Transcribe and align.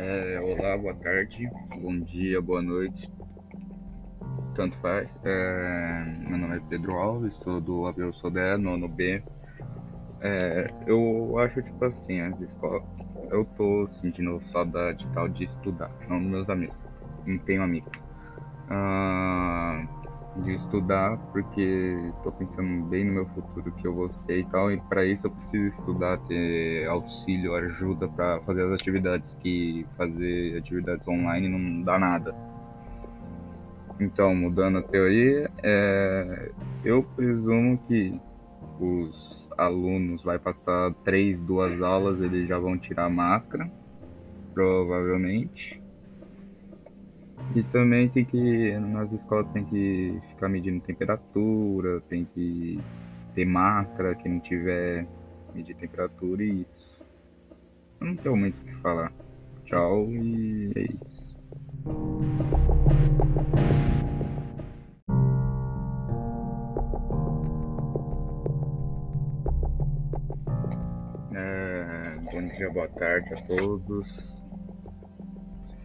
É, 0.00 0.40
olá, 0.40 0.78
boa 0.78 0.94
tarde, 0.94 1.50
bom 1.76 2.00
dia, 2.00 2.40
boa 2.40 2.62
noite, 2.62 3.10
tanto 4.54 4.78
faz. 4.78 5.12
É, 5.24 6.04
meu 6.20 6.38
nome 6.38 6.56
é 6.56 6.60
Pedro 6.60 6.92
Alves, 6.92 7.34
sou 7.38 7.60
do 7.60 7.84
Abel 7.84 8.12
Sodé, 8.12 8.56
nono 8.56 8.88
B. 8.88 9.20
É, 10.20 10.70
eu 10.86 11.36
acho, 11.40 11.60
tipo 11.64 11.84
assim, 11.84 12.20
as 12.20 12.38
escolas, 12.38 12.84
eu 13.32 13.44
tô 13.56 13.88
sentindo 14.00 14.40
saudade 14.52 15.04
tal 15.14 15.28
de 15.28 15.42
estudar, 15.42 15.90
não 16.08 16.20
dos 16.20 16.30
meus 16.30 16.48
amigos, 16.48 16.78
não 17.26 17.36
tenho 17.40 17.64
amigos. 17.64 17.92
Ah, 18.68 19.84
de 20.36 20.54
estudar, 20.54 21.18
porque 21.32 22.12
tô 22.22 22.30
pensando 22.30 22.84
bem 22.84 23.04
no 23.04 23.12
meu 23.12 23.26
futuro, 23.26 23.72
que 23.72 23.86
eu 23.86 23.94
vou 23.94 24.10
ser 24.10 24.38
e 24.40 24.44
tal, 24.44 24.70
e 24.70 24.76
para 24.76 25.04
isso 25.04 25.26
eu 25.26 25.30
preciso 25.30 25.66
estudar, 25.66 26.18
ter 26.28 26.86
auxílio, 26.86 27.54
ajuda 27.54 28.08
para 28.08 28.40
fazer 28.40 28.64
as 28.66 28.72
atividades, 28.72 29.34
que 29.40 29.86
fazer 29.96 30.58
atividades 30.58 31.06
online 31.08 31.48
não 31.48 31.82
dá 31.82 31.98
nada. 31.98 32.34
Então, 34.00 34.34
mudando 34.34 34.78
a 34.78 34.82
teoria, 34.82 35.50
é, 35.62 36.52
eu 36.84 37.02
presumo 37.02 37.78
que 37.88 38.20
os 38.78 39.50
alunos 39.58 40.22
vai 40.22 40.38
passar 40.38 40.94
três, 41.04 41.40
duas 41.40 41.82
aulas, 41.82 42.20
eles 42.20 42.46
já 42.46 42.58
vão 42.58 42.78
tirar 42.78 43.06
a 43.06 43.10
máscara, 43.10 43.68
provavelmente. 44.54 45.82
E 47.54 47.62
também 47.64 48.08
tem 48.08 48.24
que, 48.24 48.78
nas 48.78 49.10
escolas 49.12 49.48
tem 49.52 49.64
que 49.64 50.20
ficar 50.28 50.48
medindo 50.48 50.80
temperatura, 50.80 52.00
tem 52.08 52.24
que 52.34 52.78
ter 53.34 53.44
máscara, 53.44 54.14
quem 54.14 54.32
não 54.32 54.40
tiver 54.40 55.06
medir 55.54 55.74
temperatura 55.76 56.42
e 56.42 56.62
isso. 56.62 56.88
Eu 58.00 58.06
não 58.08 58.16
tenho 58.16 58.36
muito 58.36 58.60
o 58.60 58.64
que 58.64 58.74
falar. 58.76 59.12
Tchau 59.64 60.06
e 60.10 60.72
é 60.76 60.82
isso. 60.82 61.36
É, 71.34 72.16
bom 72.30 72.46
dia, 72.46 72.70
boa 72.70 72.88
tarde 72.88 73.34
a 73.34 73.42
todos. 73.42 74.37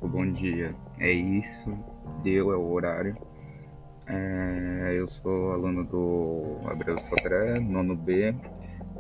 Bom 0.06 0.30
dia, 0.32 0.76
é 1.00 1.12
isso, 1.12 1.74
deu, 2.24 2.52
é 2.52 2.58
o 2.58 2.72
horário. 2.72 3.18
É, 4.06 4.96
eu 4.98 5.08
sou 5.08 5.54
aluno 5.54 5.86
do 5.86 6.60
Abreu 6.70 6.98
Sodré, 7.00 7.58
nono 7.62 7.96
B. 7.96 8.36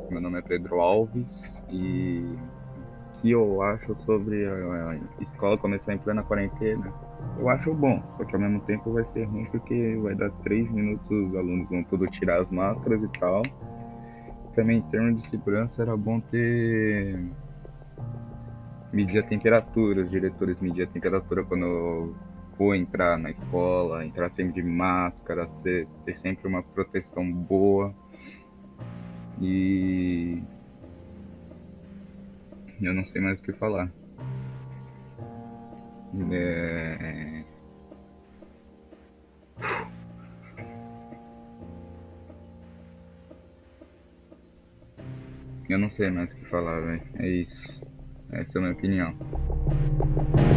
Meu 0.09 0.21
nome 0.21 0.39
é 0.39 0.41
Pedro 0.41 0.79
Alves 0.79 1.61
e 1.69 2.23
o 2.25 3.21
que 3.21 3.31
eu 3.31 3.61
acho 3.61 3.93
sobre 4.05 4.47
a 4.47 4.97
escola 5.21 5.57
começar 5.57 5.93
em 5.93 5.97
plena 5.97 6.23
quarentena? 6.23 6.91
Eu 7.37 7.49
acho 7.49 7.73
bom, 7.73 8.01
só 8.17 8.23
que 8.23 8.33
ao 8.33 8.41
mesmo 8.41 8.61
tempo 8.61 8.93
vai 8.93 9.05
ser 9.05 9.25
ruim 9.25 9.45
porque 9.51 9.97
vai 10.01 10.15
dar 10.15 10.31
três 10.41 10.71
minutos 10.71 11.11
os 11.11 11.35
alunos 11.35 11.69
vão 11.69 11.83
tudo 11.83 12.07
tirar 12.07 12.41
as 12.41 12.49
máscaras 12.49 13.03
e 13.03 13.07
tal. 13.19 13.43
Também 14.55 14.77
em 14.77 14.81
termos 14.83 15.21
de 15.21 15.29
segurança 15.29 15.81
era 15.81 15.97
bom 15.97 16.21
ter 16.21 17.19
medir 18.93 19.19
a 19.19 19.23
temperatura, 19.23 20.03
os 20.03 20.11
diretores 20.11 20.59
medir 20.61 20.83
a 20.83 20.87
temperatura 20.87 21.43
quando 21.43 22.15
for 22.55 22.75
entrar 22.75 23.17
na 23.17 23.31
escola, 23.31 24.05
entrar 24.05 24.29
sempre 24.29 24.61
de 24.61 24.63
máscara, 24.63 25.49
ser, 25.49 25.87
ter 26.05 26.13
sempre 26.13 26.47
uma 26.47 26.61
proteção 26.61 27.29
boa. 27.29 27.93
E 29.41 30.41
eu 32.79 32.93
não 32.93 33.03
sei 33.05 33.19
mais 33.19 33.39
o 33.39 33.43
que 33.43 33.51
falar. 33.53 33.91
É... 36.31 37.43
Eu 45.67 45.79
não 45.79 45.89
sei 45.89 46.11
mais 46.11 46.31
o 46.31 46.35
que 46.35 46.45
falar, 46.45 46.81
velho. 46.81 47.01
É 47.15 47.27
isso. 47.27 47.92
Essa 48.35 48.57
é 48.57 48.59
a 48.59 48.61
minha 48.61 48.73
opinião. 48.73 50.52